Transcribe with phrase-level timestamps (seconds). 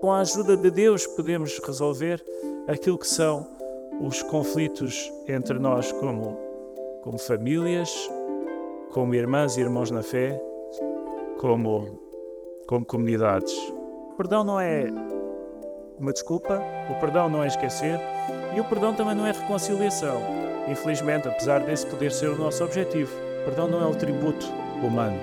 [0.00, 2.24] com a ajuda de Deus, podemos resolver
[2.66, 3.46] aquilo que são
[4.00, 6.38] os conflitos entre nós como,
[7.02, 7.90] como famílias,
[8.92, 10.40] como irmãs e irmãos na fé,
[11.38, 12.00] como,
[12.66, 13.52] como comunidades.
[14.12, 14.86] O perdão não é
[15.98, 18.00] uma desculpa, o perdão não é esquecer
[18.56, 20.22] e o perdão também não é reconciliação.
[20.66, 23.12] Infelizmente, apesar desse poder ser o nosso objetivo,
[23.42, 24.46] o perdão não é o tributo
[24.82, 25.18] humano.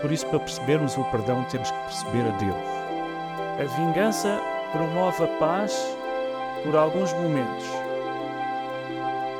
[0.00, 2.79] Por isso, para percebermos o perdão, temos que perceber a Deus.
[3.60, 4.40] A vingança
[4.72, 5.94] promove a paz
[6.64, 7.66] por alguns momentos,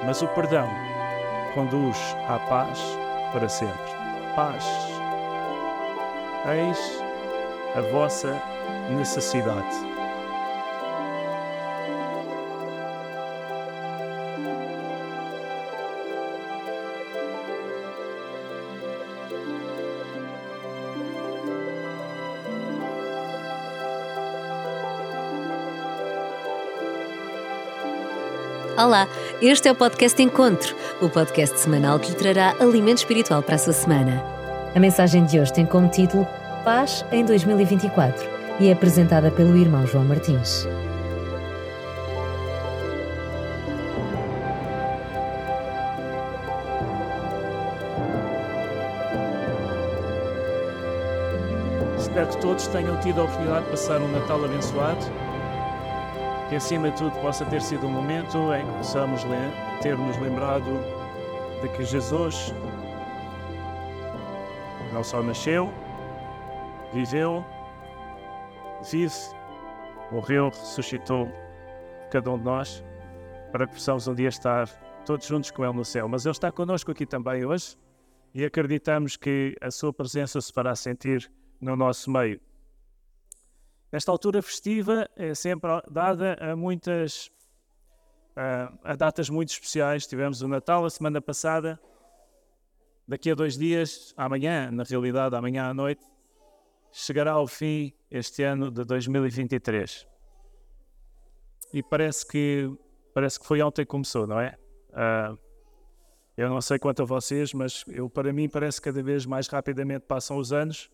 [0.04, 0.68] mas o perdão
[1.54, 1.96] conduz
[2.28, 2.78] à paz
[3.32, 3.90] para sempre.
[4.36, 4.62] Paz.
[6.54, 7.02] Eis
[7.74, 8.38] a vossa
[8.90, 9.99] necessidade.
[29.48, 33.58] Este é o podcast Encontro, o podcast semanal que lhe trará alimento espiritual para a
[33.58, 34.22] sua semana.
[34.74, 36.28] A mensagem de hoje tem como título
[36.62, 38.28] Paz em 2024
[38.60, 40.68] e é apresentada pelo irmão João Martins.
[51.98, 55.29] Espero que todos tenham tido a oportunidade de passar um Natal abençoado
[56.50, 59.22] que acima de tudo possa ter sido um momento em que possamos
[59.80, 60.64] ter-nos lembrado
[61.62, 62.52] de que Jesus
[64.92, 65.72] não só nasceu,
[66.92, 67.44] viveu,
[68.90, 69.14] vive,
[70.10, 71.30] morreu, ressuscitou
[72.10, 72.84] cada um de nós
[73.52, 74.68] para que possamos um dia estar
[75.06, 76.08] todos juntos com Ele no céu.
[76.08, 77.76] Mas Ele está connosco aqui também hoje
[78.34, 81.30] e acreditamos que a Sua presença se fará sentir
[81.60, 82.40] no nosso meio.
[83.92, 87.30] Esta altura festiva é sempre dada a muitas
[88.36, 90.06] a, a datas muito especiais.
[90.06, 91.80] Tivemos o Natal a semana passada.
[93.06, 96.06] Daqui a dois dias, amanhã, na realidade, amanhã à noite,
[96.92, 100.06] chegará ao fim este ano de 2023.
[101.72, 102.70] E parece que
[103.12, 104.56] parece que foi ontem que começou, não é?
[104.90, 105.36] Uh,
[106.36, 109.48] eu não sei quanto a vocês, mas eu, para mim parece que cada vez mais
[109.48, 110.88] rapidamente passam os anos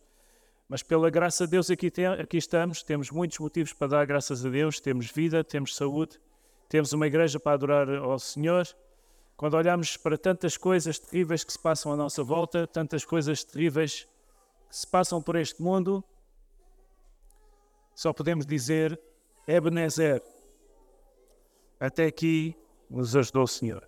[0.69, 4.45] mas pela graça de Deus aqui, tem, aqui estamos, temos muitos motivos para dar graças
[4.45, 6.21] a Deus, temos vida, temos saúde,
[6.69, 8.67] temos uma igreja para adorar ao Senhor.
[9.37, 14.09] Quando olhamos para tantas coisas terríveis que se passam à nossa volta, tantas coisas terríveis
[14.69, 16.03] que se passam por este mundo,
[17.95, 19.01] só podemos dizer,
[19.47, 20.21] Ebenezer,
[21.79, 22.57] até aqui
[22.91, 23.87] nos ajudou o Senhor.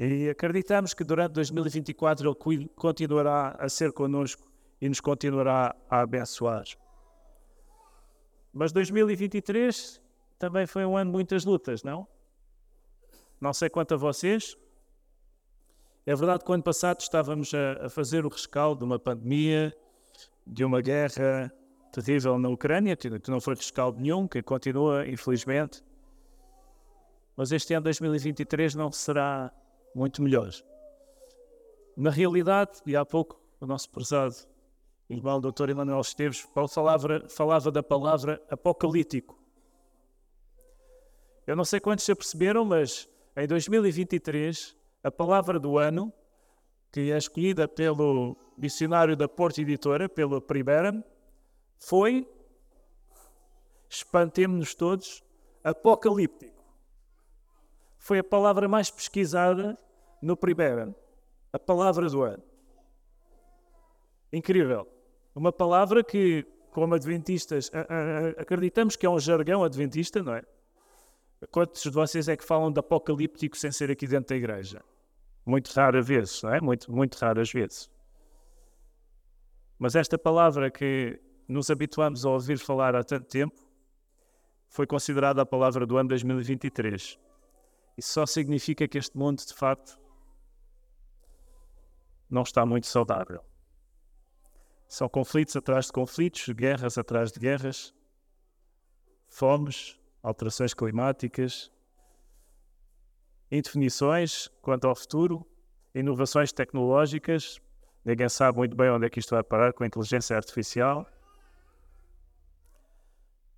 [0.00, 4.51] E acreditamos que durante 2024 Ele continuará a ser conosco
[4.82, 6.64] e nos continuará a abençoar.
[8.52, 10.02] Mas 2023
[10.40, 12.04] também foi um ano de muitas lutas, não?
[13.40, 14.56] Não sei quanto a vocês.
[16.04, 19.72] É verdade que o ano passado estávamos a, a fazer o rescaldo de uma pandemia,
[20.44, 21.52] de uma guerra
[21.92, 25.80] terrível na Ucrânia, que não foi rescaldo nenhum, que continua, infelizmente.
[27.36, 29.52] Mas este ano 2023 não será
[29.94, 30.50] muito melhor.
[31.96, 34.50] Na realidade, e há pouco o nosso prezado
[35.12, 39.38] igual o doutor Emanuel Esteves, falava, falava da palavra apocalíptico.
[41.46, 46.12] Eu não sei quantos se perceberam, mas em 2023, a palavra do ano,
[46.90, 51.04] que é escolhida pelo dicionário da Porta Editora, pela primeira,
[51.78, 52.26] foi,
[53.88, 55.22] espantemos-nos todos,
[55.62, 56.62] apocalíptico.
[57.98, 59.76] Foi a palavra mais pesquisada
[60.22, 60.94] no primeiro,
[61.52, 62.42] a palavra do ano.
[64.32, 65.01] Incrível.
[65.34, 67.70] Uma palavra que, como adventistas,
[68.36, 70.42] acreditamos que é um jargão adventista, não é?
[71.50, 74.82] Quantos de vocês é que falam de apocalíptico sem ser aqui dentro da igreja?
[75.44, 76.60] Muito raras vezes, não é?
[76.60, 77.90] Muito, muito raras vezes.
[79.78, 83.60] Mas esta palavra que nos habituamos a ouvir falar há tanto tempo
[84.68, 87.18] foi considerada a palavra do ano 2023.
[87.98, 89.98] Isso só significa que este mundo, de facto,
[92.30, 93.42] não está muito saudável.
[94.92, 97.94] São conflitos atrás de conflitos, guerras atrás de guerras,
[99.26, 101.72] fomes, alterações climáticas,
[103.50, 105.46] indefinições quanto ao futuro,
[105.94, 107.58] inovações tecnológicas.
[108.04, 111.06] Ninguém sabe muito bem onde é que isto vai parar com a inteligência artificial.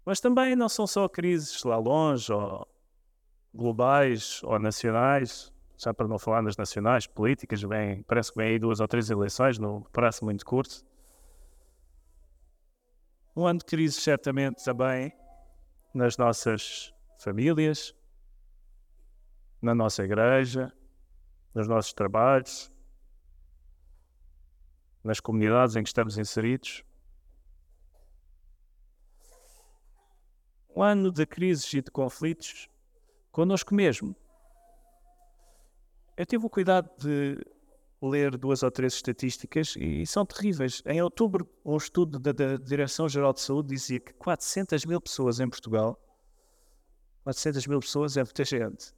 [0.05, 2.65] Mas também não são só crises lá longe, ou
[3.53, 8.59] globais, ou nacionais, já para não falar nas nacionais, políticas, vem, parece que vem aí
[8.61, 10.94] duas ou três eleições no prazo muito curto.
[13.37, 15.13] Um ano de crise, certamente, também
[15.93, 17.95] nas nossas famílias,
[19.61, 20.73] na nossa igreja,
[21.53, 22.71] nos nossos trabalhos,
[25.03, 26.85] nas comunidades em que estamos inseridos.
[30.77, 32.69] Um ano de crises e de conflitos
[33.33, 34.15] connosco mesmo.
[36.17, 37.45] Eu tive o cuidado de
[38.09, 40.83] ler duas ou três estatísticas e são terríveis.
[40.87, 45.49] Em outubro, um estudo da, da Direção-Geral de Saúde dizia que 400 mil pessoas em
[45.49, 46.01] Portugal,
[47.25, 48.93] 400 mil pessoas é muita gente,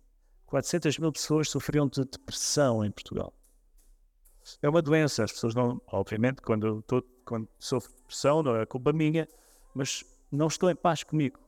[0.46, 3.32] 400 mil pessoas sofriam de depressão em Portugal.
[4.62, 8.64] É uma doença, as pessoas não, obviamente, quando, tô, quando sofro de depressão, não é
[8.64, 9.28] culpa minha,
[9.74, 11.38] mas não estou em paz comigo.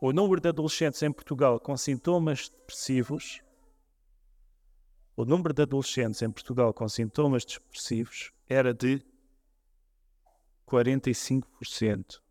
[0.00, 3.42] o número de adolescentes em Portugal com sintomas depressivos,
[5.16, 9.04] o número de adolescentes em Portugal com sintomas depressivos era de
[10.66, 12.22] 45%.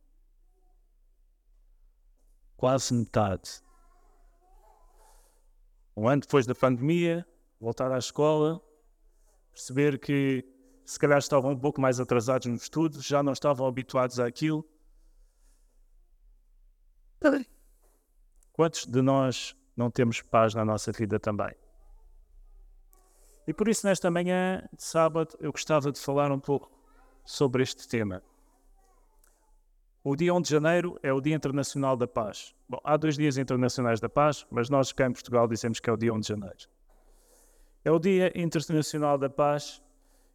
[2.58, 3.62] Quase metade
[5.96, 7.26] um ano depois da pandemia,
[7.60, 8.62] voltar à escola,
[9.52, 10.46] perceber que
[10.86, 14.68] se calhar estavam um pouco mais atrasados nos estudos, já não estavam habituados àquilo.
[18.52, 21.54] Quantos de nós não temos paz na nossa vida também?
[23.48, 26.72] E por isso, nesta manhã de sábado, eu gostava de falar um pouco
[27.26, 28.24] sobre este tema.
[30.03, 32.56] O dia 1 de janeiro é o Dia Internacional da Paz.
[32.68, 35.94] Bom, há dois dias internacionais da paz, mas nós cá em Portugal dizemos que é
[35.94, 36.69] o dia 1 de janeiro.
[37.86, 39.80] É o Dia Internacional da Paz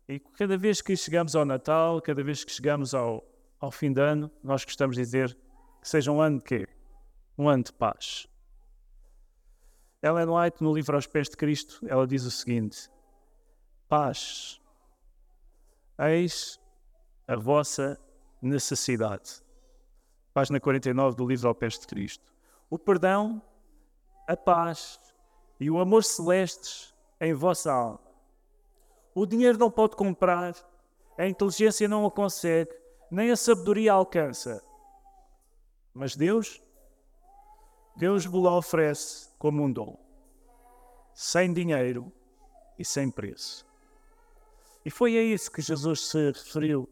[0.09, 3.25] e cada vez que chegamos ao Natal, cada vez que chegamos ao,
[3.59, 5.37] ao fim de ano, nós gostamos de dizer
[5.83, 6.69] que seja um ano de quê?
[7.37, 8.29] Um ano de paz.
[10.01, 12.89] Ellen White, no livro Aos Pés de Cristo, ela diz o seguinte:
[13.89, 14.61] Paz,
[15.99, 16.61] eis
[17.27, 17.99] a vossa
[18.41, 19.45] necessidade
[20.37, 22.31] página 49 do livro Ao Pés de Cristo.
[22.69, 23.41] O perdão,
[24.29, 25.01] a paz
[25.59, 28.01] e o amor celestes em vossa alma.
[29.15, 30.55] O dinheiro não pode comprar,
[31.17, 32.71] a inteligência não o consegue,
[33.11, 34.63] nem a sabedoria alcança.
[35.95, 36.63] Mas Deus,
[37.97, 39.99] Deus vos oferece como um dom,
[41.15, 42.13] sem dinheiro
[42.79, 43.67] e sem preço.
[44.85, 46.87] E foi a isso que Jesus se referiu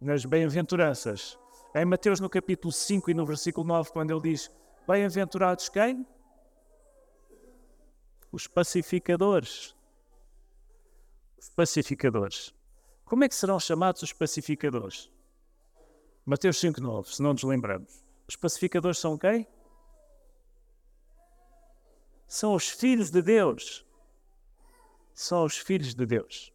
[0.00, 1.38] nas bem-aventuranças
[1.82, 4.50] em Mateus, no capítulo 5 e no versículo 9, quando ele diz:
[4.88, 6.06] Bem-aventurados quem?
[8.32, 9.76] Os pacificadores.
[11.38, 12.54] Os pacificadores.
[13.04, 15.10] Como é que serão chamados os pacificadores?
[16.24, 18.02] Mateus 5,9, se não nos lembramos.
[18.26, 19.46] Os pacificadores são quem?
[22.26, 23.86] São os filhos de Deus.
[25.14, 26.52] São os filhos de Deus.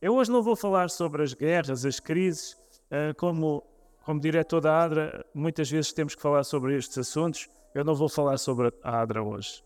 [0.00, 2.56] Eu hoje não vou falar sobre as guerras, as crises,
[2.90, 3.64] eh, como
[4.04, 7.48] como diretor da ADRA, muitas vezes temos que falar sobre estes assuntos.
[7.74, 9.64] Eu não vou falar sobre a ADRA hoje.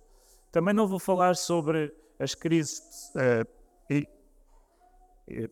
[0.53, 3.47] Também não vou falar sobre as crises uh,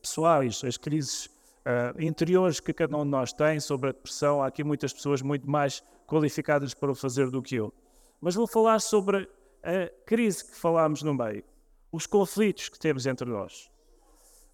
[0.01, 4.41] pessoais, as crises uh, interiores que cada um de nós tem, sobre a depressão.
[4.41, 7.75] Há aqui muitas pessoas muito mais qualificadas para o fazer do que eu.
[8.21, 9.29] Mas vou falar sobre
[9.65, 11.45] a crise que falámos no meio,
[11.91, 13.69] os conflitos que temos entre nós.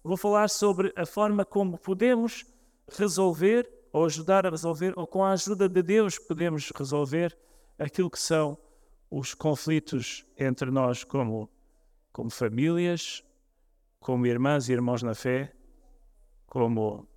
[0.03, 2.45] Vou falar sobre a forma como podemos
[2.89, 7.37] resolver ou ajudar a resolver, ou com a ajuda de Deus podemos resolver
[7.77, 8.57] aquilo que são
[9.09, 11.47] os conflitos entre nós como,
[12.11, 13.23] como famílias,
[13.99, 15.55] como irmãs e irmãos na fé,
[16.47, 17.07] como,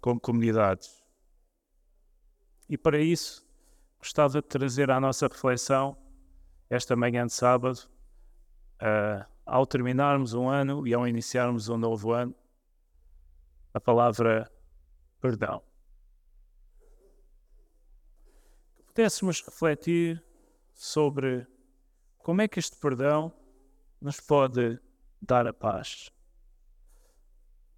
[0.00, 0.88] como comunidade.
[2.66, 3.46] E para isso,
[3.98, 5.98] gostava de trazer à nossa reflexão,
[6.70, 7.78] esta manhã de sábado,
[8.80, 12.34] uh, ao terminarmos um ano e ao iniciarmos um novo ano,
[13.74, 14.50] a palavra
[15.20, 15.65] perdão.
[18.96, 20.24] Pudéssemos refletir
[20.72, 21.46] sobre
[22.16, 23.30] como é que este perdão
[24.00, 24.80] nos pode
[25.20, 26.10] dar a paz.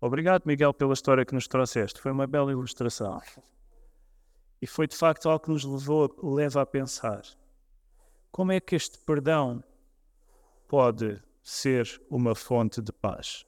[0.00, 2.00] Obrigado, Miguel, pela história que nos trouxeste.
[2.00, 3.20] Foi uma bela ilustração.
[4.62, 7.22] E foi de facto algo que nos levou, leva a pensar:
[8.30, 9.64] como é que este perdão
[10.68, 13.44] pode ser uma fonte de paz?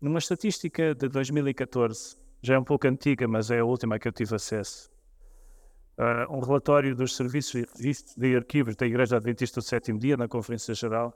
[0.00, 4.12] Numa estatística de 2014, já é um pouco antiga, mas é a última que eu
[4.12, 4.90] tive acesso,
[5.98, 7.66] uh, um relatório dos serviços
[8.16, 11.12] de arquivos da Igreja Adventista do Sétimo Dia, na Conferência Geral,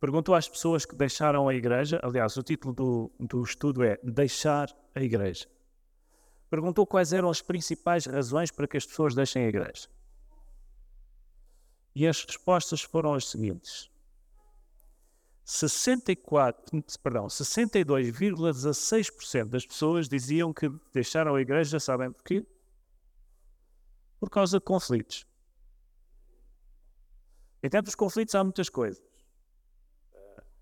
[0.00, 4.74] perguntou às pessoas que deixaram a Igreja, aliás, o título do, do estudo é Deixar
[4.94, 5.46] a Igreja.
[6.48, 9.88] Perguntou quais eram as principais razões para que as pessoas deixem a Igreja.
[11.94, 13.89] E as respostas foram as seguintes:
[15.44, 22.46] 64, perdão, 62,16% das pessoas diziam que deixaram a igreja, sabem porquê?
[24.18, 25.26] Por causa de conflitos.
[27.62, 29.02] E dentro conflitos há muitas coisas.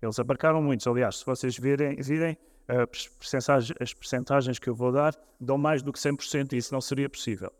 [0.01, 2.37] Eles abarcaram muitos, aliás, se vocês virem, virem
[3.79, 7.09] as percentagens que eu vou dar, dão mais do que 100% e isso não seria
[7.09, 7.51] possível.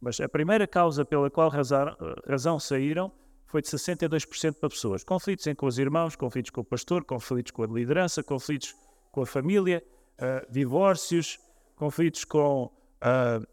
[0.00, 3.12] Mas a primeira causa pela qual razão saíram
[3.50, 5.02] foi de 62% para pessoas.
[5.02, 8.74] Conflitos com os irmãos, conflitos com o pastor, conflitos com a liderança, conflitos
[9.10, 9.84] com a família,
[10.18, 11.38] uh, divórcios,
[11.74, 12.70] conflitos com.
[13.02, 13.46] Uh,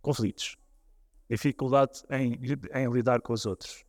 [0.00, 0.56] conflitos.
[1.28, 2.38] Dificuldade em,
[2.74, 3.84] em lidar com os outros.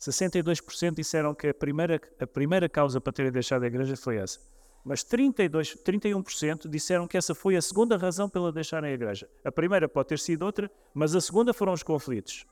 [0.00, 4.40] 62% disseram que a primeira, a primeira causa para terem deixado a igreja foi essa
[4.88, 9.28] mas 32, 31% disseram que essa foi a segunda razão pela deixarem a igreja.
[9.44, 12.46] A primeira pode ter sido outra, mas a segunda foram os conflitos.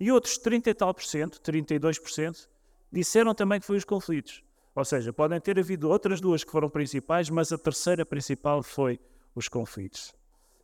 [0.00, 2.48] E outros 30 e tal por cento, 32%,
[2.90, 4.42] disseram também que foi os conflitos.
[4.74, 8.98] Ou seja, podem ter havido outras duas que foram principais, mas a terceira principal foi
[9.34, 10.14] os conflitos.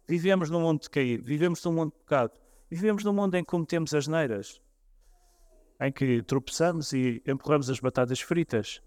[0.08, 2.32] Vivemos num mundo cair, vivemos num mundo pecado,
[2.70, 4.58] vivemos num mundo em que cometemos as neiras,
[5.78, 8.80] em que tropeçamos e empurramos as batatas fritas,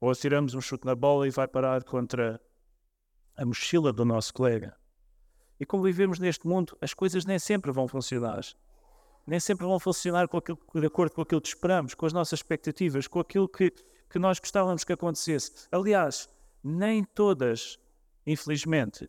[0.00, 2.40] ou tiramos um chute na bola e vai parar contra
[3.36, 4.76] a mochila do nosso colega.
[5.58, 8.40] E como vivemos neste mundo, as coisas nem sempre vão funcionar.
[9.26, 13.08] Nem sempre vão funcionar aquilo, de acordo com aquilo que esperamos, com as nossas expectativas,
[13.08, 13.70] com aquilo que,
[14.08, 15.66] que nós gostávamos que acontecesse.
[15.72, 16.28] Aliás,
[16.62, 17.78] nem todas,
[18.26, 19.08] infelizmente,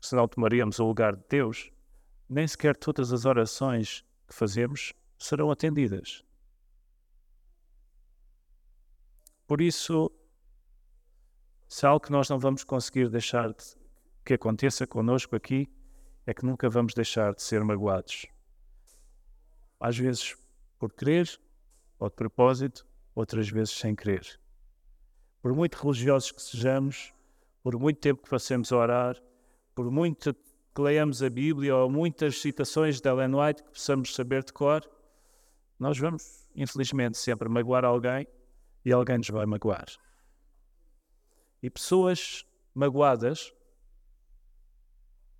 [0.00, 1.72] senão tomaríamos o lugar de Deus,
[2.28, 6.22] nem sequer todas as orações que fazemos serão atendidas.
[9.48, 10.12] Por isso,
[11.66, 13.64] se algo que nós não vamos conseguir deixar de,
[14.22, 15.66] que aconteça connosco aqui,
[16.26, 18.26] é que nunca vamos deixar de ser magoados.
[19.80, 20.36] Às vezes
[20.78, 21.40] por querer,
[21.98, 24.38] ou de propósito, outras vezes sem querer.
[25.40, 27.14] Por muito religiosos que sejamos,
[27.62, 29.16] por muito tempo que passemos a orar,
[29.74, 34.44] por muito que leiamos a Bíblia ou muitas citações de Ellen White que possamos saber
[34.44, 34.82] de cor,
[35.78, 38.28] nós vamos, infelizmente, sempre magoar alguém
[38.84, 39.86] e alguém nos vai magoar.
[41.62, 42.44] E pessoas
[42.74, 43.52] magoadas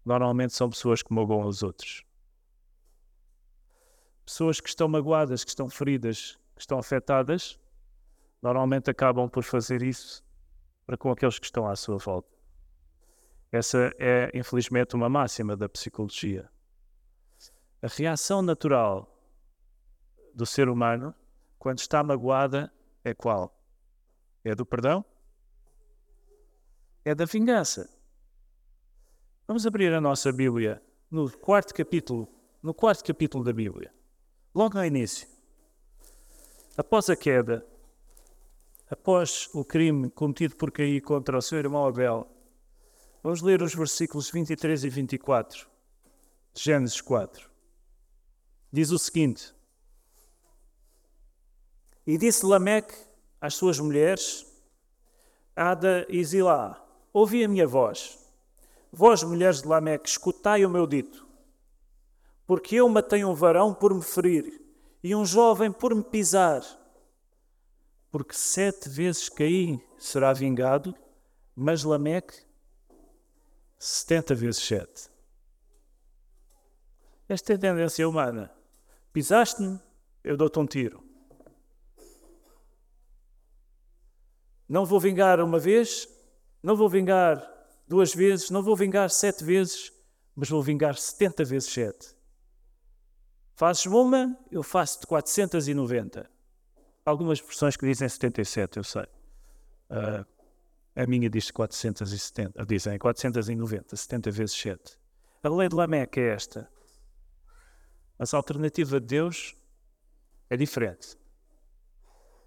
[0.04, 2.04] normalmente são pessoas que magoam os outros.
[4.24, 7.58] Pessoas que estão magoadas, que estão feridas, que estão afetadas,
[8.42, 10.24] normalmente acabam por fazer isso
[10.86, 12.28] para com aqueles que estão à sua volta.
[13.52, 16.50] Essa é, infelizmente, uma máxima da psicologia.
[17.82, 19.14] A reação natural
[20.34, 21.14] do ser humano,
[21.58, 22.72] quando está magoada,
[23.04, 23.54] é qual?
[24.44, 25.04] É do perdão?
[27.04, 27.88] É da vingança.
[29.46, 32.28] Vamos abrir a nossa Bíblia no quarto capítulo,
[32.62, 33.92] no quarto capítulo da Bíblia.
[34.54, 35.26] Logo no início.
[36.76, 37.66] Após a queda,
[38.90, 42.28] após o crime cometido por Caí contra o seu irmão Abel,
[43.22, 45.66] vamos ler os versículos 23 e 24
[46.54, 47.48] de Gênesis 4.
[48.72, 49.54] Diz o seguinte:
[52.08, 52.94] e disse Lameque
[53.38, 54.46] às suas mulheres,
[55.54, 58.18] Ada e Zilá, ouvi a minha voz.
[58.90, 61.28] Vós, mulheres de Lameque, escutai o meu dito.
[62.46, 64.58] Porque eu matei um varão por me ferir
[65.02, 66.62] e um jovem por me pisar.
[68.10, 70.94] Porque sete vezes caí será vingado,
[71.54, 72.42] mas Lameque
[73.78, 75.10] setenta vezes sete.
[77.28, 78.50] Esta é a tendência humana.
[79.12, 79.78] Pisaste-me,
[80.24, 81.06] eu dou-te um tiro.
[84.68, 86.06] Não vou vingar uma vez,
[86.62, 87.42] não vou vingar
[87.86, 89.90] duas vezes, não vou vingar sete vezes,
[90.36, 92.14] mas vou vingar setenta vezes sete.
[93.54, 96.30] Fazes uma, eu faço de 490.
[97.04, 99.02] Algumas versões que dizem 77, eu sei.
[99.90, 100.24] Uh,
[100.94, 104.98] a minha diz 470, dizem 490, 70 vezes 7.
[105.42, 106.70] A lei de Lameque é esta.
[108.18, 109.56] Mas a alternativa de Deus
[110.50, 111.16] é diferente.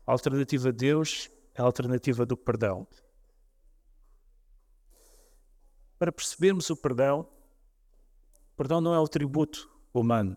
[0.05, 1.29] A alternativa de Deus
[1.61, 2.87] a alternativa do perdão.
[5.97, 7.21] Para percebermos o perdão,
[8.53, 10.35] o perdão não é o tributo humano.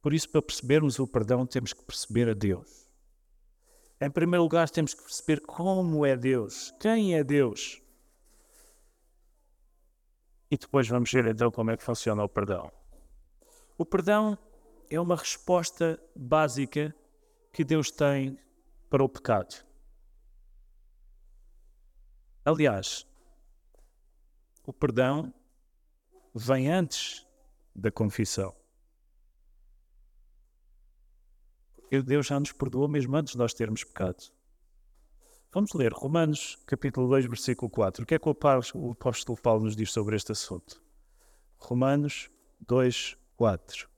[0.00, 2.88] Por isso, para percebermos o perdão, temos que perceber a Deus.
[4.00, 7.82] Em primeiro lugar, temos que perceber como é Deus, quem é Deus.
[10.50, 12.72] E depois vamos ver então como é que funciona o perdão.
[13.76, 14.38] O perdão
[14.88, 16.94] é uma resposta básica
[17.52, 18.38] que Deus tem
[18.90, 19.64] para o pecado.
[22.44, 23.06] Aliás,
[24.66, 25.32] o perdão
[26.34, 27.26] vem antes
[27.74, 28.54] da confissão.
[31.76, 34.32] Porque Deus já nos perdoou mesmo antes de nós termos pecado.
[35.52, 38.02] Vamos ler Romanos capítulo 2, versículo 4.
[38.02, 40.82] O que é que o apóstolo Paulo nos diz sobre este assunto?
[41.58, 42.30] Romanos
[42.60, 43.89] 2, 4.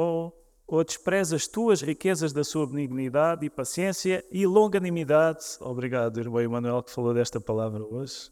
[0.00, 0.32] Ou,
[0.64, 5.44] ou desprezas tuas riquezas da sua benignidade e paciência e longanimidade.
[5.58, 8.30] Obrigado, irmão Emanuel, que falou desta palavra hoje.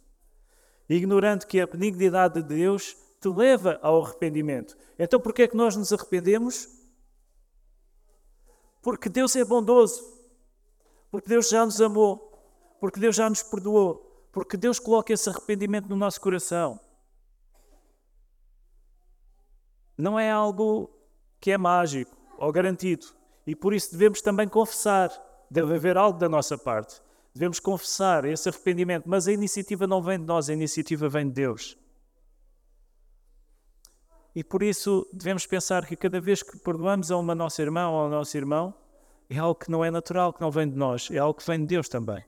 [0.89, 4.77] Ignorante que a benignidade de Deus te leva ao arrependimento.
[4.97, 6.69] Então, por que é que nós nos arrependemos?
[8.81, 10.01] Porque Deus é bondoso,
[11.11, 12.31] porque Deus já nos amou,
[12.79, 16.79] porque Deus já nos perdoou, porque Deus coloca esse arrependimento no nosso coração.
[19.99, 20.96] Não é algo
[21.47, 23.07] que é mágico ou garantido
[23.47, 25.13] e por isso devemos também confessar.
[25.49, 27.01] Deve haver algo da nossa parte.
[27.33, 31.35] Devemos confessar esse arrependimento, mas a iniciativa não vem de nós, a iniciativa vem de
[31.35, 31.79] Deus.
[34.35, 37.97] E por isso devemos pensar que cada vez que perdoamos a uma nossa irmã ou
[38.01, 38.75] ao nosso irmão,
[39.31, 41.61] é algo que não é natural, que não vem de nós, é algo que vem
[41.61, 42.25] de Deus também.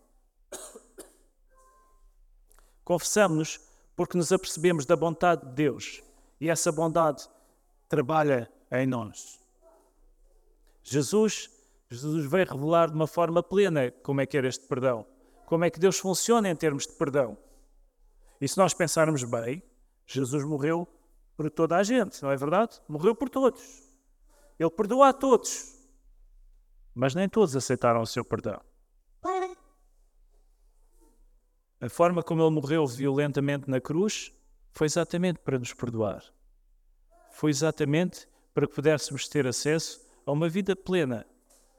[2.85, 3.59] Confessamos-nos
[3.97, 6.05] porque nos apercebemos da bondade de Deus
[6.41, 7.29] e essa bondade
[7.89, 9.39] trabalha em nós.
[10.83, 11.51] Jesus,
[11.91, 15.07] Jesus veio revelar de uma forma plena como é que era este perdão,
[15.47, 17.37] como é que Deus funciona em termos de perdão.
[18.41, 19.63] E se nós pensarmos bem,
[20.07, 20.89] Jesus morreu
[21.37, 22.81] por toda a gente, não é verdade?
[22.89, 23.83] Morreu por todos.
[24.59, 25.77] Ele perdoou a todos.
[26.95, 28.61] Mas nem todos aceitaram o seu perdão.
[31.81, 34.33] A forma como ele morreu violentamente na cruz
[34.73, 36.25] foi exatamente para nos perdoar.
[37.31, 41.27] Foi exatamente para que pudéssemos ter acesso a uma vida plena,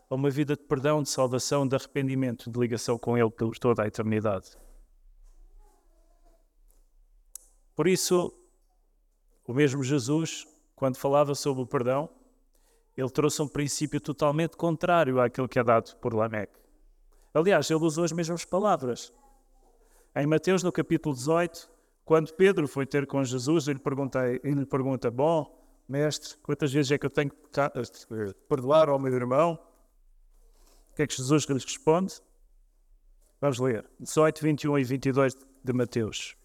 [0.10, 3.84] a uma vida de perdão, de salvação, de arrependimento, de ligação com Ele por toda
[3.84, 4.58] a eternidade.
[7.76, 8.34] Por isso,
[9.48, 12.10] o mesmo Jesus, quando falava sobre o perdão,
[12.96, 16.60] ele trouxe um princípio totalmente contrário àquilo que é dado por Lameque.
[17.34, 19.14] Aliás, ele usou as mesmas palavras.
[20.16, 21.70] Em Mateus, no capítulo 18,
[22.04, 23.80] quando Pedro foi ter com Jesus, ele,
[24.44, 25.59] ele lhe pergunta: Bom,
[25.92, 29.60] mestre, quantas vezes é que eu tenho que perdoar ao meu irmão?
[30.92, 32.22] O que é que Jesus lhe responde?
[33.42, 33.90] Vamos ler.
[34.00, 36.36] 18, 21 e 22 de Mateus.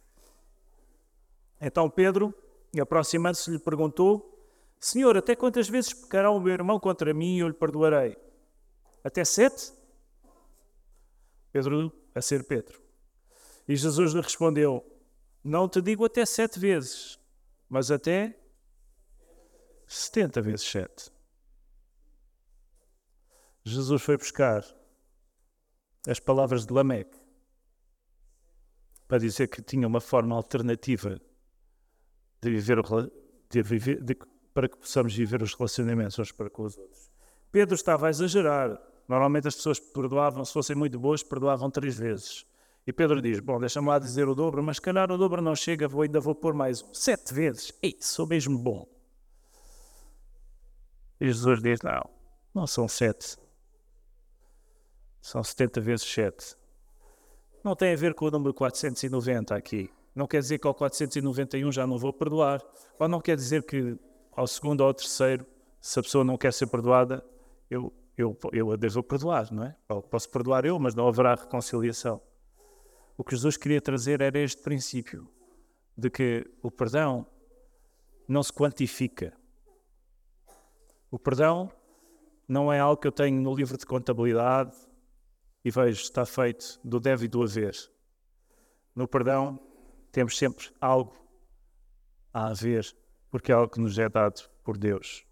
[1.61, 2.35] Então Pedro
[2.81, 4.49] aproximando-se lhe perguntou:
[4.81, 8.17] Senhor, até quantas vezes pecará o meu irmão contra mim e eu lhe perdoarei?
[9.03, 9.73] Até sete?
[11.53, 12.81] Pedro, a ser Pedro.
[13.69, 14.85] E Jesus lhe respondeu:
[15.43, 17.19] Não te digo até sete vezes,
[17.69, 18.39] mas até
[19.95, 21.11] setenta vezes sete.
[23.65, 24.65] Jesus foi buscar
[26.07, 27.19] as palavras de Lameque
[29.09, 31.21] para dizer que tinha uma forma alternativa
[32.43, 32.83] de viver,
[33.49, 34.17] de viver de,
[34.53, 37.11] para que possamos viver os relacionamentos uns para com os outros.
[37.51, 38.79] Pedro estava a exagerar.
[39.09, 42.47] Normalmente as pessoas perdoavam, se fossem muito boas, perdoavam três vezes.
[42.87, 45.89] E Pedro diz: Bom, deixa-me lá dizer o dobro, mas calhar o dobro não chega,
[45.89, 46.93] vou, ainda vou pôr mais um.
[46.93, 47.73] Sete vezes.
[47.83, 48.87] Ei, sou mesmo bom.
[51.21, 52.09] E Jesus diz: Não,
[52.55, 53.37] não são sete.
[55.21, 56.57] São 70 vezes sete.
[57.63, 59.91] Não tem a ver com o número 490 aqui.
[60.15, 62.63] Não quer dizer que ao 491 já não vou perdoar.
[62.99, 63.99] Ou não quer dizer que
[64.33, 65.47] ao segundo ou ao terceiro,
[65.81, 67.25] se a pessoa não quer ser perdoada,
[67.71, 69.77] eu, eu, eu a devo perdoar, não é?
[69.89, 72.21] Ou posso perdoar eu, mas não haverá reconciliação.
[73.17, 75.29] O que Jesus queria trazer era este princípio
[75.97, 77.27] de que o perdão
[78.29, 79.33] não se quantifica.
[81.15, 81.71] O perdão
[82.49, 84.77] não é algo que eu tenho no livro de contabilidade
[85.65, 87.73] e vejo está feito do deve e do haver.
[88.97, 89.61] No perdão
[90.11, 91.17] temos sempre algo
[92.33, 92.85] a haver,
[93.31, 95.25] porque é algo que nos é dado por Deus.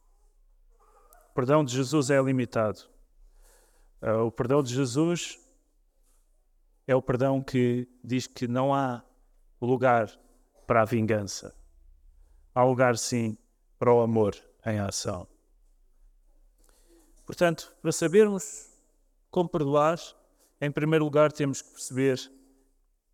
[1.31, 2.79] O perdão de Jesus é limitado.
[4.01, 5.37] Uh, o perdão de Jesus
[6.87, 9.03] é o perdão que diz que não há
[9.61, 10.17] lugar
[10.65, 11.53] para a vingança.
[12.55, 13.37] Há lugar, sim,
[13.81, 15.32] para o amor em ação.
[17.25, 18.69] Portanto, para sabermos
[19.31, 19.99] como perdoar,
[20.61, 22.19] em primeiro lugar temos que perceber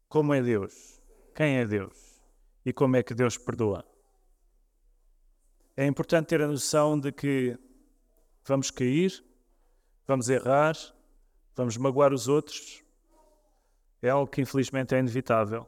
[0.09, 0.99] como é Deus
[1.39, 2.21] quem é Deus
[2.67, 3.85] e como é que Deus perdoa.
[5.77, 7.57] É importante ter a noção de que
[8.45, 9.25] vamos cair,
[10.05, 10.77] vamos errar,
[11.55, 12.83] vamos magoar os outros,
[14.03, 15.65] é algo que infelizmente é inevitável.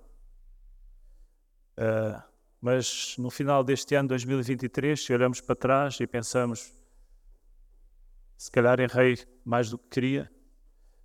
[1.79, 2.20] Uh,
[2.61, 6.72] mas no final deste ano 2023, se olhamos para trás e pensamos,
[8.40, 10.33] se calhar errei mais do que queria,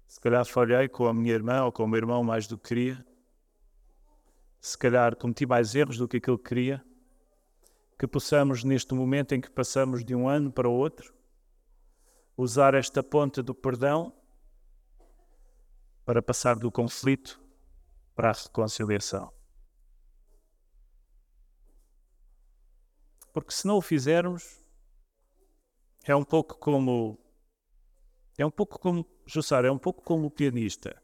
[0.08, 2.69] se calhar falhei com a minha irmã ou com o meu irmão mais do que
[2.69, 3.06] queria,
[4.62, 6.82] se calhar cometi mais erros do que aquilo que queria,
[8.00, 11.13] que possamos, neste momento em que passamos de um ano para o outro,
[12.38, 14.15] usar esta ponta do perdão
[16.06, 17.43] para passar do conflito
[18.15, 19.30] para a reconciliação.
[23.34, 24.63] Porque se não o fizermos,
[26.06, 27.25] é um pouco como.
[28.38, 29.06] É um pouco como.
[29.26, 31.02] Jussar, é um pouco como o pianista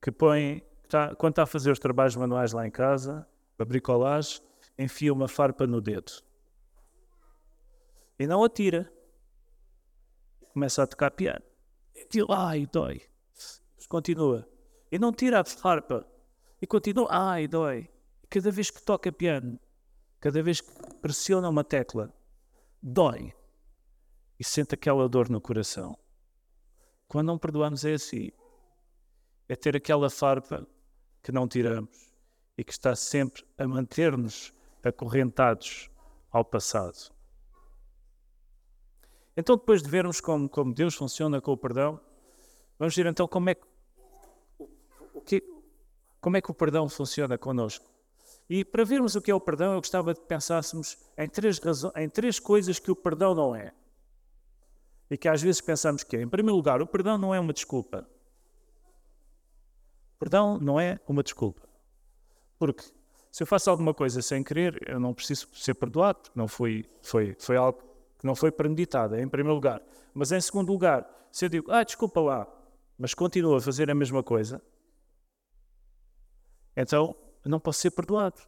[0.00, 0.62] que põe.
[0.84, 3.26] Está, quando está a fazer os trabalhos manuais lá em casa,
[3.58, 4.40] a bricolagem,
[4.78, 6.12] enfia uma farpa no dedo
[8.18, 8.90] e não atira.
[10.52, 11.42] Começa a tocar piano.
[11.94, 13.02] E ai, dói.
[13.88, 14.48] Continua.
[14.90, 16.06] E não tira a farpa.
[16.60, 17.90] E continua, ai, dói.
[18.28, 19.58] Cada vez que toca piano,
[20.18, 22.12] cada vez que pressiona uma tecla,
[22.82, 23.32] dói.
[24.38, 25.98] E sente aquela dor no coração.
[27.08, 28.30] Quando não perdoamos é assim.
[29.48, 30.66] É ter aquela farpa
[31.22, 32.12] que não tiramos
[32.58, 35.90] e que está sempre a manter-nos acorrentados
[36.30, 37.14] ao passado.
[39.36, 42.00] Então, depois de vermos como, como Deus funciona com o perdão,
[42.78, 43.66] vamos ver então como é que,
[45.12, 45.42] o que,
[46.20, 47.84] como é que o perdão funciona connosco.
[48.48, 51.60] E para vermos o que é o perdão, eu gostava de pensássemos em três,
[51.96, 53.74] em três coisas que o perdão não é.
[55.10, 56.22] E que às vezes pensamos que é.
[56.22, 58.08] Em primeiro lugar, o perdão não é uma desculpa.
[60.18, 61.62] Perdão não é uma desculpa.
[62.58, 62.82] Porque
[63.30, 67.36] se eu faço alguma coisa sem querer, eu não preciso ser perdoado, não foi, foi,
[67.38, 67.82] foi algo
[68.18, 69.82] que não foi premeditado, em primeiro lugar.
[70.14, 72.48] Mas em segundo lugar, se eu digo, ah, desculpa lá,
[72.98, 74.62] mas continuo a fazer a mesma coisa,
[76.74, 77.14] então
[77.44, 78.40] não posso ser perdoado,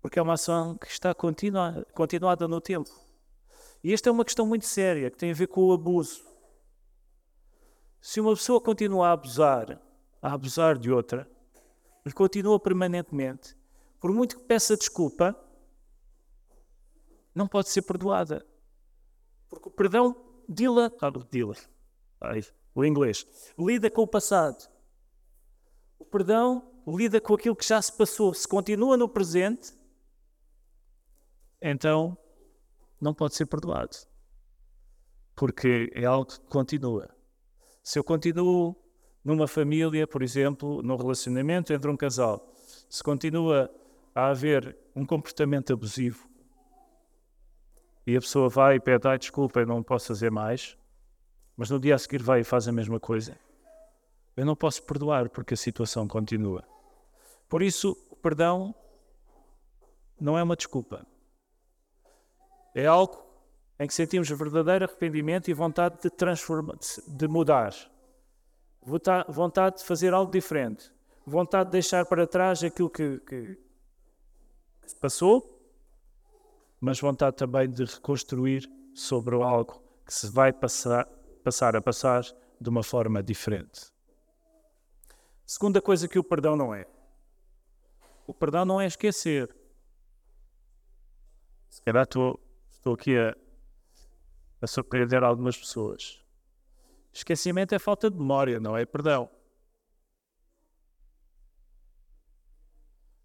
[0.00, 2.88] porque é uma ação que está continua, continuada no tempo.
[3.82, 6.22] E esta é uma questão muito séria, que tem a ver com o abuso.
[8.00, 9.80] Se uma pessoa continua a abusar,
[10.20, 11.30] a abusar de outra,
[12.04, 13.56] mas continua permanentemente,
[13.98, 15.36] por muito que peça desculpa,
[17.34, 18.46] não pode ser perdoada.
[19.48, 20.16] Porque o perdão
[20.48, 21.54] dila, ah, dila,
[22.20, 22.42] ai,
[22.74, 23.26] o inglês,
[23.58, 24.70] lida com o passado.
[25.98, 28.32] O perdão lida com aquilo que já se passou.
[28.32, 29.74] Se continua no presente,
[31.60, 32.16] então
[33.00, 33.96] não pode ser perdoado.
[35.34, 37.08] Porque é algo que continua.
[37.82, 38.76] Se eu continuo
[39.24, 42.52] numa família, por exemplo, num relacionamento entre um casal,
[42.88, 43.70] se continua
[44.14, 46.28] a haver um comportamento abusivo
[48.06, 50.76] e a pessoa vai e pede, ai, desculpa, eu não posso fazer mais,
[51.56, 53.38] mas no dia a seguir vai e faz a mesma coisa,
[54.36, 56.64] eu não posso perdoar porque a situação continua.
[57.48, 58.74] Por isso, o perdão
[60.20, 61.06] não é uma desculpa.
[62.74, 63.24] É algo
[63.78, 66.76] em que sentimos verdadeiro arrependimento e vontade de transformar,
[67.08, 67.74] de mudar,
[69.28, 70.92] vontade de fazer algo diferente,
[71.26, 73.58] vontade de deixar para trás aquilo que, que
[75.00, 75.58] passou,
[76.80, 81.06] mas vontade também de reconstruir sobre algo que se vai passar,
[81.42, 82.22] passar a passar
[82.60, 83.92] de uma forma diferente.
[85.46, 86.86] Segunda coisa que o perdão não é.
[88.26, 89.54] O perdão não é esquecer.
[91.68, 92.38] Se calhar estou,
[92.80, 93.36] estou aqui a,
[94.60, 96.18] a surpreender algumas pessoas.
[97.12, 99.30] Esquecimento é falta de memória, não é perdão.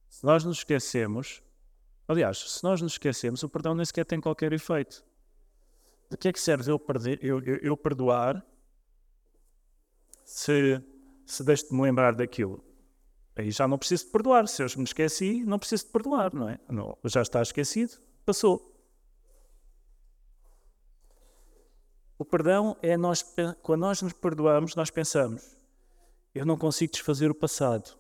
[0.10, 1.42] Se nós nos esquecemos,
[2.08, 5.06] aliás, se nós nos esquecemos, o perdão nem sequer tem qualquer efeito.
[6.10, 8.46] De que é que serve eu, perder, eu, eu, eu perdoar
[10.24, 10.82] se,
[11.26, 12.64] se deixo de me lembrar daquilo?
[13.36, 14.48] Aí já não preciso de perdoar.
[14.48, 16.60] Se eu me esqueci, não preciso de perdoar, não é?
[16.70, 17.94] Não, já está esquecido,
[18.26, 18.75] passou.
[22.18, 23.24] O perdão é nós,
[23.62, 25.58] quando nós nos perdoamos, nós pensamos:
[26.34, 27.98] eu não consigo desfazer o passado.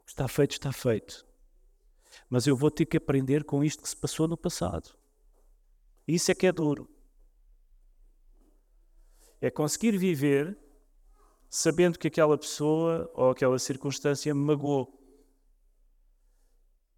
[0.00, 1.28] O que está feito, está feito
[2.28, 4.94] mas eu vou ter que aprender com isto que se passou no passado.
[6.06, 6.88] Isso é que é duro.
[9.40, 10.58] É conseguir viver
[11.48, 14.94] sabendo que aquela pessoa ou aquela circunstância me magoou.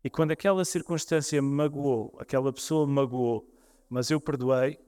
[0.02, 3.46] E quando aquela circunstância me magoou, aquela pessoa me magoou,
[3.88, 4.78] mas eu perdoei,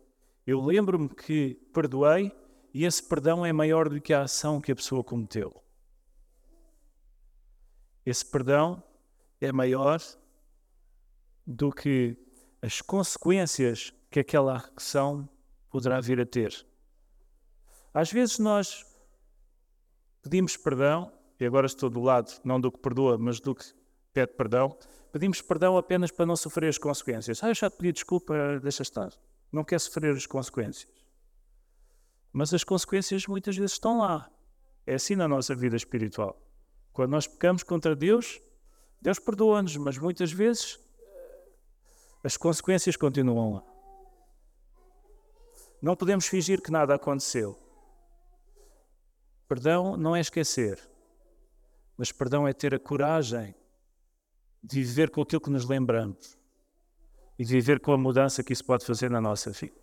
[0.46, 2.32] eu lembro-me que perdoei
[2.74, 5.62] e esse perdão é maior do que a ação que a pessoa cometeu.
[8.04, 8.82] Esse perdão
[9.40, 10.00] é maior
[11.46, 12.16] do que
[12.60, 15.28] as consequências que aquela ação
[15.70, 16.66] poderá vir a ter.
[17.94, 18.84] Às vezes nós
[20.22, 23.64] pedimos perdão e agora estou do lado não do que perdoa, mas do que
[24.12, 24.76] pede perdão,
[25.12, 27.42] pedimos perdão apenas para não sofrer as consequências.
[27.42, 29.10] Ah, eu já te pedi desculpa, deixa estar.
[29.52, 30.90] Não quer sofrer as consequências.
[32.32, 34.30] Mas as consequências muitas vezes estão lá.
[34.86, 36.40] É assim na nossa vida espiritual.
[36.92, 38.40] Quando nós pecamos contra Deus,
[39.00, 40.80] Deus perdoa-nos, mas muitas vezes
[42.24, 43.64] as consequências continuam lá.
[45.82, 47.58] Não podemos fingir que nada aconteceu.
[49.46, 50.80] Perdão não é esquecer,
[51.96, 53.54] mas perdão é ter a coragem
[54.62, 56.38] de viver com aquilo que nos lembramos
[57.42, 59.74] e de viver com a mudança que isso pode fazer na nossa vida.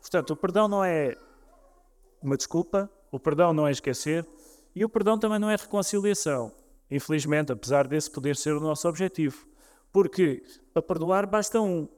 [0.00, 1.16] Portanto, o perdão não é
[2.20, 4.26] uma desculpa, o perdão não é esquecer
[4.74, 6.52] e o perdão também não é reconciliação.
[6.90, 9.46] Infelizmente, apesar desse poder ser o nosso objetivo.
[9.92, 10.42] Porque
[10.74, 11.88] para perdoar basta um,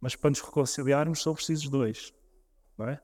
[0.00, 2.14] mas para nos reconciliarmos são precisos dois.
[2.78, 3.00] Não é?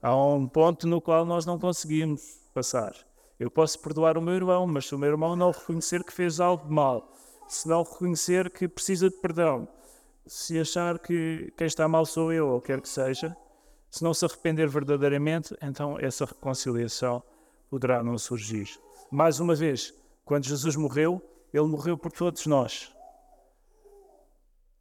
[0.00, 2.94] Há um ponto no qual nós não conseguimos passar.
[3.38, 6.40] Eu posso perdoar o meu irmão, mas se o meu irmão não reconhecer que fez
[6.40, 7.12] algo de mal,
[7.46, 9.68] se não reconhecer que precisa de perdão,
[10.26, 13.36] se achar que quem está mal sou eu ou quer que seja,
[13.90, 17.22] se não se arrepender verdadeiramente, então essa reconciliação
[17.68, 18.68] poderá não surgir.
[19.10, 19.92] Mais uma vez,
[20.24, 21.20] quando Jesus morreu,
[21.52, 22.92] ele morreu por todos nós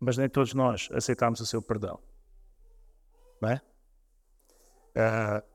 [0.02, 2.00] mas nem todos nós aceitamos o seu perdão.
[3.40, 3.62] Não é?
[4.98, 5.46] Uh,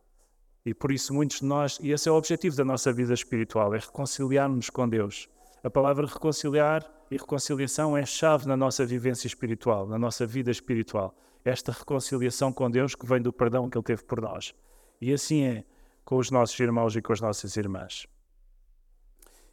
[0.65, 3.75] e por isso muitos de nós, e esse é o objetivo da nossa vida espiritual,
[3.75, 5.29] é reconciliar-nos com Deus.
[5.65, 11.15] A palavra reconciliar e reconciliação é chave na nossa vivência espiritual, na nossa vida espiritual.
[11.45, 14.55] Esta reconciliação com Deus que vem do perdão que Ele teve por nós.
[15.01, 15.65] E assim é
[16.05, 18.07] com os nossos irmãos e com as nossas irmãs.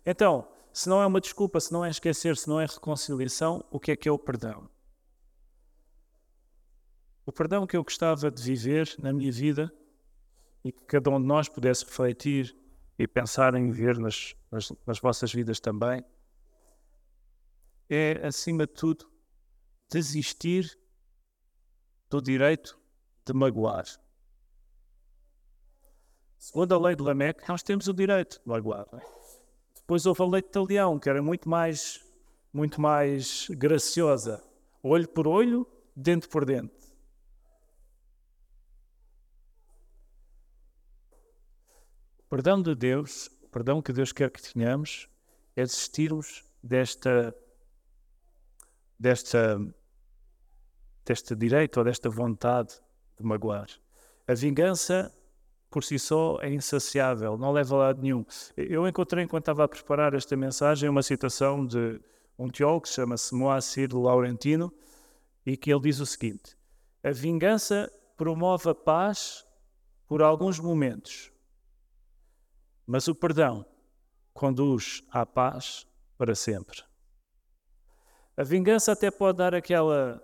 [0.05, 3.79] Então, se não é uma desculpa, se não é esquecer, se não é reconciliação, o
[3.79, 4.67] que é que é o perdão?
[7.25, 9.71] O perdão que eu gostava de viver na minha vida
[10.63, 12.55] e que cada um de nós pudesse refletir
[12.97, 16.03] e pensar em viver nas, nas, nas vossas vidas também,
[17.93, 19.06] é, acima de tudo,
[19.89, 20.77] desistir
[22.10, 22.79] do direito
[23.25, 23.86] de magoar.
[26.38, 28.88] Segundo a lei de Lamech, nós temos o direito de magoar.
[28.93, 28.99] É?
[29.75, 32.03] Depois houve a lei de Talião, que era muito mais,
[32.51, 34.43] muito mais graciosa.
[34.82, 36.84] Olho por olho, dente por dente.
[42.34, 45.08] perdão de Deus, o perdão que Deus quer que tenhamos,
[45.56, 47.32] é desistirmos desta,
[49.03, 49.59] desta,
[51.05, 52.73] deste direito ou desta vontade
[53.19, 53.67] de magoar.
[54.25, 55.13] A vingança
[55.69, 58.25] por si só é insaciável, não leva a lado nenhum.
[58.55, 61.99] Eu encontrei, enquanto estava a preparar esta mensagem, uma citação de
[62.39, 64.71] um teólogo que chama-se Moacir Laurentino
[65.45, 66.55] e que ele diz o seguinte:
[67.03, 69.45] A vingança promove a paz
[70.07, 71.29] por alguns momentos,
[72.87, 73.65] mas o perdão
[74.33, 75.85] conduz à paz
[76.17, 76.92] para sempre.
[78.36, 80.19] A vingança até pode dar aquele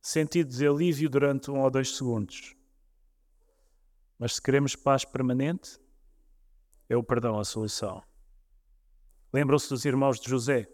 [0.00, 2.56] sentido de alívio durante um ou dois segundos.
[4.18, 5.78] Mas se queremos paz permanente,
[6.88, 8.02] é o perdão a solução.
[9.32, 10.68] Lembram-se dos irmãos de José?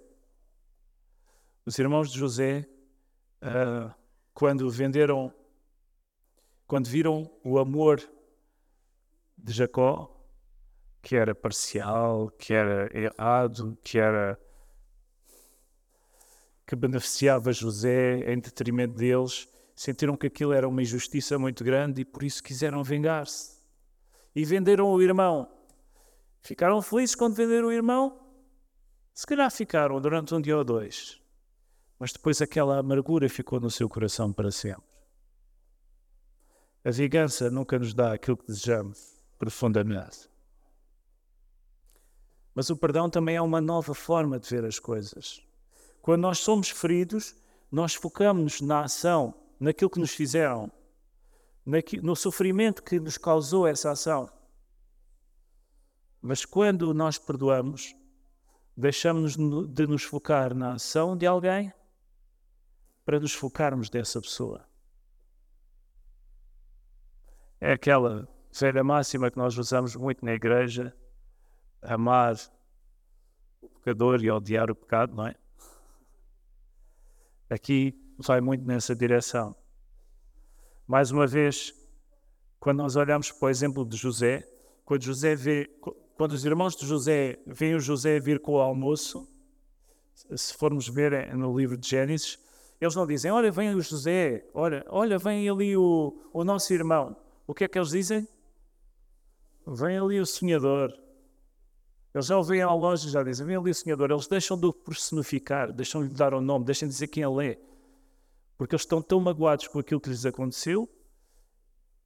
[1.66, 2.66] Os irmãos de José,
[3.42, 3.94] uh,
[4.33, 5.33] quando venderam,
[6.66, 8.01] quando viram o amor
[9.37, 10.14] de Jacó,
[11.03, 14.40] que era parcial, que era errado, que era
[16.68, 22.04] que beneficiava José em detrimento deles, sentiram que aquilo era uma injustiça muito grande e
[22.04, 23.59] por isso quiseram vingar-se.
[24.37, 25.50] E venderam o irmão.
[26.42, 28.20] Ficaram felizes quando venderam o irmão?
[29.14, 31.18] Se calhar ficaram durante um dia ou dois.
[31.98, 34.85] Mas depois aquela amargura ficou no seu coração para sempre.
[36.85, 40.28] A vingança nunca nos dá aquilo que desejamos profundamente.
[42.54, 45.47] Mas o perdão também é uma nova forma de ver as coisas.
[46.00, 47.34] Quando nós somos feridos,
[47.70, 50.70] nós focamos na ação, naquilo que nos fizeram,
[52.02, 54.30] no sofrimento que nos causou essa ação.
[56.20, 57.94] Mas quando nós perdoamos,
[58.76, 61.72] deixamos de nos focar na ação de alguém
[63.04, 64.66] para nos focarmos dessa pessoa.
[67.61, 70.96] É aquela velha máxima que nós usamos muito na igreja
[71.82, 72.37] amar
[73.61, 75.34] o pecador e odiar o pecado, não é?
[77.50, 79.56] Aqui vai muito nessa direção.
[80.87, 81.74] Mais uma vez,
[82.61, 84.46] quando nós olhamos para o exemplo de José,
[84.84, 85.70] quando José vê,
[86.16, 89.28] quando os irmãos de José veem o José vir com o almoço,
[90.14, 92.38] se formos ver no livro de Gênesis,
[92.80, 97.16] eles não dizem, olha, vem o José, olha, olha, vem ali o, o nosso irmão.
[97.46, 98.26] O que é que eles dizem?
[99.66, 100.92] Vem ali o sonhador.
[102.14, 104.10] Eles já veem ao longe e já dizem: Vem ali o sonhador.
[104.10, 107.22] Eles deixam de o personificar, deixam de lhe dar o nome, deixam de dizer quem
[107.22, 107.58] ele é.
[108.56, 110.88] Porque eles estão tão magoados com aquilo que lhes aconteceu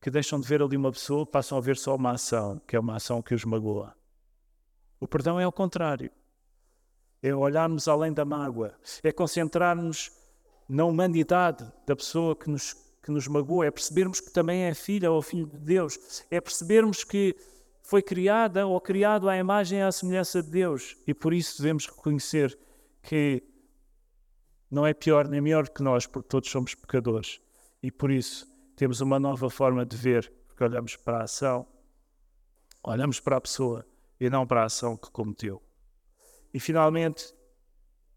[0.02, 2.80] que deixam de ver ali uma pessoa, passam a ver só uma ação, que é
[2.80, 3.94] uma ação que os magoa.
[4.98, 6.10] O perdão é o contrário.
[7.22, 10.10] É olharmos além da mágoa, é concentrarmos
[10.68, 15.08] na humanidade da pessoa que nos, que nos magoa, é percebermos que também é filha
[15.08, 17.36] ou filho de Deus, é percebermos que
[17.92, 21.87] foi criada ou criado à imagem e à semelhança de Deus e por isso devemos
[21.87, 22.59] reconhecer
[23.02, 23.42] que
[24.70, 27.38] não é pior nem melhor que nós, porque todos somos pecadores
[27.83, 31.68] e por isso temos uma nova forma de ver, porque olhamos para a ação,
[32.83, 33.87] olhamos para a pessoa
[34.18, 35.62] e não para a ação que cometeu.
[36.55, 37.35] E finalmente,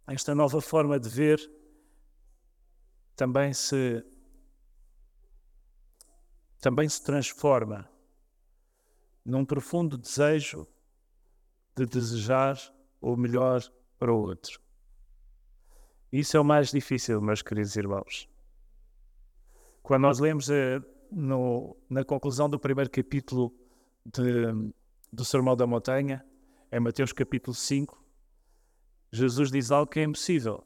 [0.07, 1.51] esta nova forma de ver
[3.13, 4.01] também se
[6.61, 7.93] também se transforma
[9.25, 10.67] num profundo desejo
[11.75, 12.57] de desejar
[13.01, 13.61] o melhor
[13.97, 14.61] para o outro.
[16.11, 18.29] Isso é o mais difícil, meus queridos irmãos.
[19.81, 23.53] Quando nós lemos eh, no, na conclusão do primeiro capítulo
[24.05, 24.71] de,
[25.11, 26.25] do Sermão da Montanha,
[26.71, 28.03] em Mateus capítulo 5,
[29.11, 30.65] Jesus diz algo que é impossível.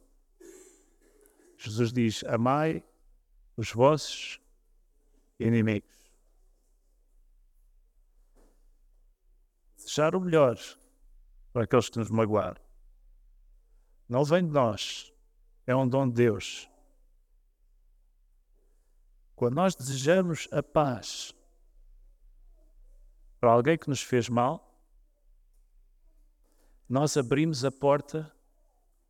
[1.57, 2.83] Jesus diz: Amai
[3.57, 4.39] os vossos
[5.39, 5.98] inimigos.
[9.89, 10.55] Desejar o melhor
[11.51, 12.61] para aqueles que nos magoaram.
[14.07, 15.11] Não vem de nós,
[15.65, 16.69] é um dom de Deus.
[19.35, 21.33] Quando nós desejamos a paz
[23.39, 24.79] para alguém que nos fez mal,
[26.87, 28.31] nós abrimos a porta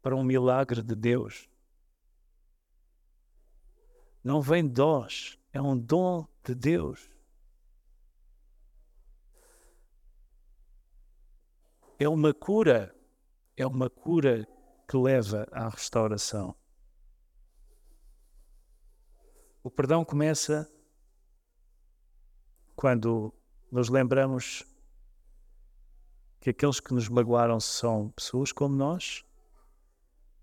[0.02, 1.50] para um milagre de Deus.
[4.24, 7.19] Não vem de nós, é um dom de Deus.
[12.02, 12.96] É uma cura,
[13.58, 14.48] é uma cura
[14.88, 16.56] que leva à restauração.
[19.62, 20.72] O perdão começa
[22.74, 23.34] quando
[23.70, 24.64] nos lembramos
[26.40, 29.26] que aqueles que nos magoaram são pessoas como nós,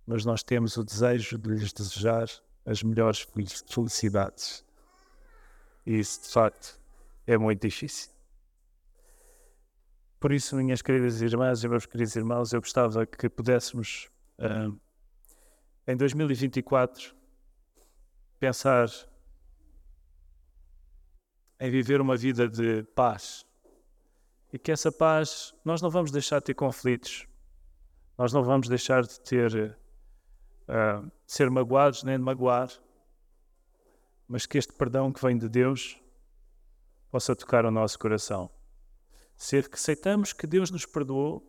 [0.07, 2.29] mas nós temos o desejo de lhes desejar
[2.66, 3.27] as melhores
[3.66, 4.62] felicidades.
[5.87, 6.79] E isso, de facto,
[7.27, 8.15] é muito difícil.
[10.27, 14.11] Por isso, minhas queridas irmãs e meus queridos irmãos, eu gostava que pudéssemos,
[14.41, 14.77] uh,
[15.87, 17.15] em 2024,
[18.41, 18.89] pensar
[21.61, 23.47] em viver uma vida de paz.
[24.53, 27.29] E que essa paz, nós não vamos deixar de ter conflitos,
[28.19, 29.79] nós não vamos deixar de ter,
[30.62, 32.69] uh, ser magoados nem de magoar,
[34.27, 36.01] mas que este perdão que vem de Deus
[37.12, 38.56] possa tocar o nosso coração.
[39.37, 41.46] Se aceitamos que Deus nos perdoou,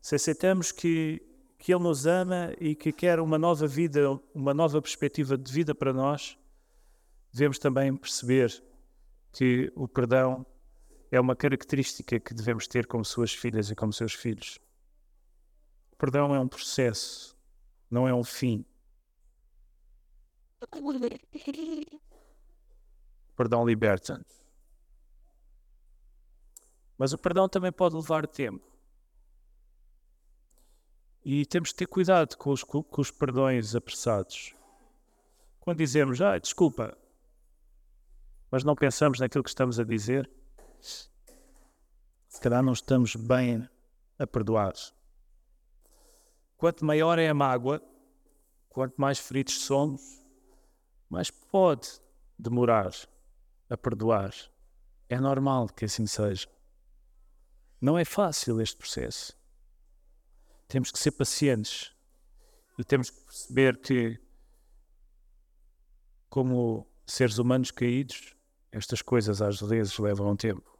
[0.00, 1.22] se aceitamos que
[1.62, 5.72] que Ele nos ama e que quer uma nova vida, uma nova perspectiva de vida
[5.72, 6.36] para nós,
[7.32, 8.60] devemos também perceber
[9.32, 10.44] que o perdão
[11.08, 14.58] é uma característica que devemos ter como suas filhas e como seus filhos.
[15.92, 17.38] O perdão é um processo,
[17.88, 18.66] não é um fim.
[23.28, 24.41] O perdão liberta-nos.
[27.02, 28.64] Mas o perdão também pode levar tempo.
[31.24, 34.54] E temos de ter cuidado com os, com os perdões apressados.
[35.58, 36.96] Quando dizemos, ah, desculpa,
[38.52, 40.30] mas não pensamos naquilo que estamos a dizer,
[40.80, 43.68] se calhar não estamos bem
[44.16, 44.74] a perdoar.
[46.56, 47.82] Quanto maior é a mágoa,
[48.68, 50.24] quanto mais feridos somos,
[51.10, 52.00] mais pode
[52.38, 52.92] demorar
[53.68, 54.32] a perdoar.
[55.08, 56.46] É normal que assim seja.
[57.82, 59.36] Não é fácil este processo.
[60.68, 61.92] Temos que ser pacientes
[62.78, 64.20] e temos que perceber que,
[66.30, 68.36] como seres humanos caídos,
[68.70, 70.78] estas coisas às vezes levam um tempo.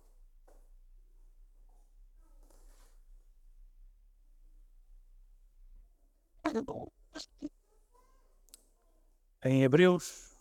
[9.44, 10.38] Em Hebreus,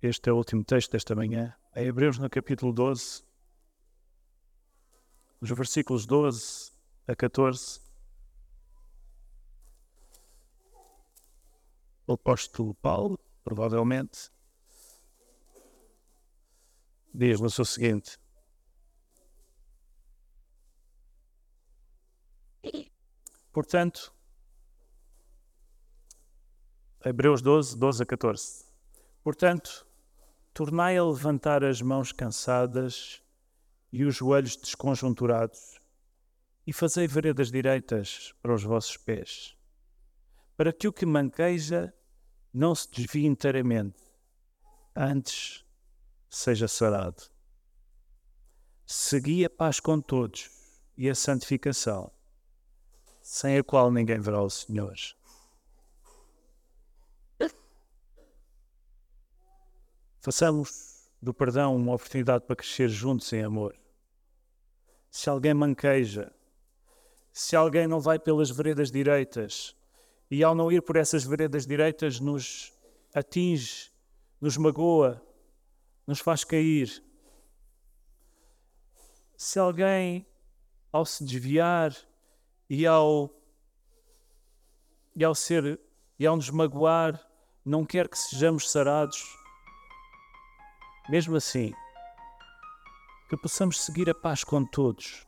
[0.00, 3.24] este é o último texto desta manhã, em Hebreus no capítulo 12,
[5.40, 6.72] os versículos 12
[7.06, 7.80] a 14,
[12.06, 14.30] o apóstolo Paulo, provavelmente,
[17.14, 18.18] diz-nos o seguinte:
[23.52, 24.12] Portanto,
[27.04, 28.64] Hebreus 12, 12 a 14.
[29.24, 29.86] Portanto,
[30.52, 33.22] tornai a levantar as mãos cansadas
[33.92, 35.80] e os joelhos desconjunturados,
[36.66, 39.56] e fazei veredas direitas para os vossos pés,
[40.56, 41.92] para que o que manqueja
[42.52, 44.02] não se desvie inteiramente,
[44.94, 45.64] antes
[46.28, 47.22] seja sarado.
[48.86, 50.50] Segui a paz com todos
[50.96, 52.12] e a santificação,
[53.22, 54.94] sem a qual ninguém verá o Senhor.
[60.20, 60.89] Façamos
[61.20, 63.76] do perdão uma oportunidade para crescer juntos em amor.
[65.10, 66.32] Se alguém manqueja,
[67.32, 69.76] se alguém não vai pelas veredas direitas
[70.30, 72.72] e ao não ir por essas veredas direitas nos
[73.14, 73.90] atinge,
[74.40, 75.20] nos magoa,
[76.06, 77.02] nos faz cair.
[79.36, 80.26] Se alguém
[80.92, 81.94] ao se desviar
[82.68, 83.30] e ao
[85.14, 85.80] e ao ser
[86.18, 87.20] e ao nos magoar
[87.64, 89.39] não quer que sejamos sarados,
[91.10, 91.74] mesmo assim,
[93.28, 95.26] que possamos seguir a paz com todos,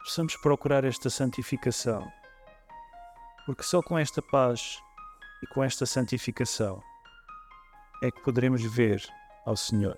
[0.00, 2.10] possamos procurar esta santificação,
[3.46, 4.82] porque só com esta paz
[5.40, 6.82] e com esta santificação
[8.02, 9.00] é que poderemos ver
[9.46, 9.96] ao Senhor.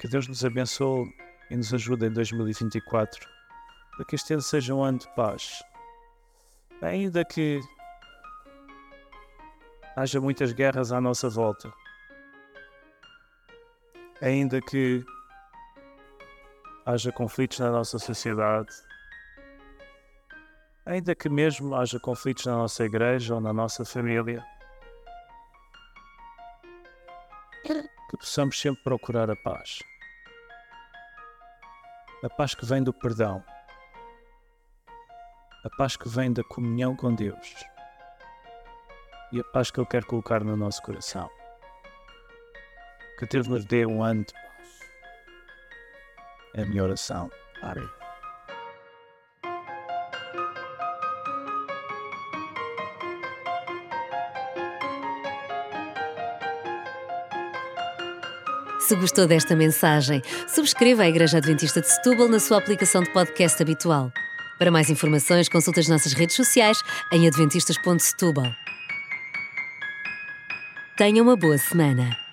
[0.00, 1.14] Que Deus nos abençoe
[1.50, 3.28] e nos ajude em 2024
[3.94, 5.62] para que este ano seja um ano de paz.
[6.80, 7.60] Ainda que
[9.96, 11.72] haja muitas guerras à nossa volta,
[14.20, 15.02] ainda que
[16.84, 18.70] haja conflitos na nossa sociedade,
[20.84, 24.44] ainda que mesmo haja conflitos na nossa igreja ou na nossa família,
[27.64, 29.78] que possamos sempre procurar a paz.
[32.22, 33.42] A paz que vem do perdão,
[35.64, 37.75] a paz que vem da comunhão com Deus
[39.32, 41.28] e a paz que Ele quer colocar no nosso coração.
[43.18, 44.80] Que Deus nos dê um ano de paz.
[46.54, 47.30] É a minha oração.
[47.62, 47.88] Amém.
[58.86, 63.60] Se gostou desta mensagem, subscreva a Igreja Adventista de Setúbal na sua aplicação de podcast
[63.60, 64.12] habitual.
[64.58, 66.80] Para mais informações, consulte as nossas redes sociais
[67.12, 68.65] em adventistas.setúbal.
[70.96, 72.25] Tenha uma boa semana.